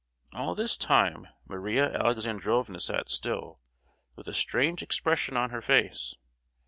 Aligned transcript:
All 0.33 0.55
this 0.55 0.77
time 0.77 1.27
Maria 1.47 1.93
Alexandrovna 1.93 2.79
sat 2.79 3.07
still, 3.07 3.59
with 4.15 4.27
a 4.27 4.33
strange 4.33 4.81
expression 4.81 5.37
on 5.37 5.51
her 5.51 5.61
face. 5.61 6.15